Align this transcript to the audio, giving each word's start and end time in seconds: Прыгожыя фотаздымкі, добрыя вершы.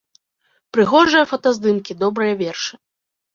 Прыгожыя 0.77 1.27
фотаздымкі, 1.33 1.91
добрыя 2.01 2.33
вершы. 2.41 2.73